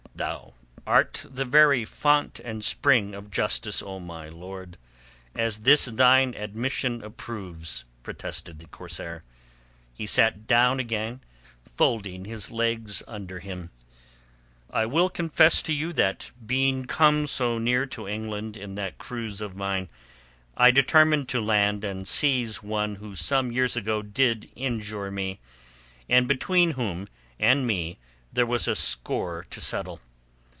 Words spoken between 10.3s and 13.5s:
down again, folding his legs under